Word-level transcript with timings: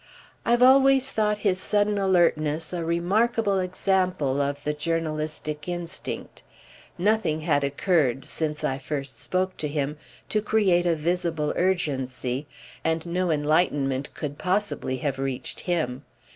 I've 0.45 0.63
always 0.63 1.11
thought 1.11 1.37
his 1.45 1.59
sudden 1.59 1.99
alertness 1.99 2.73
a 2.73 2.83
remarkable 2.83 3.59
example 3.59 4.41
of 4.41 4.63
the 4.63 4.73
journalistic 4.73 5.67
instinct. 5.67 6.41
Nothing 6.97 7.41
had 7.41 7.63
occurred, 7.63 8.25
since 8.25 8.63
I 8.63 8.79
first 8.79 9.21
spoke 9.21 9.57
to 9.57 9.67
him, 9.67 9.97
to 10.29 10.41
create 10.41 10.87
a 10.87 10.95
visible 10.95 11.53
urgency, 11.55 12.47
and 12.83 13.05
no 13.05 13.29
enlightenment 13.29 14.11
could 14.15 14.39
possibly 14.39 14.97
have 14.97 15.19
reached 15.19 15.59
him. 15.59 16.01